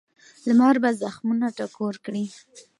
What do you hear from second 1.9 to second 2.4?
کړي.